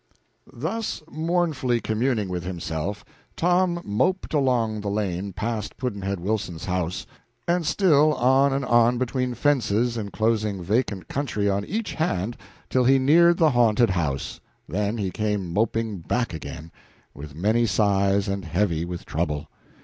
[0.51, 3.05] Thus mournfully communing with himself
[3.35, 7.05] Tom moped along the lane past Pudd'nhead Wilson's house,
[7.47, 12.35] and still on and on between fences inclosing vacant country on each hand
[12.67, 16.71] till he neared the haunted house, then he came moping back again,
[17.13, 19.49] with many sighs and heavy with trouble.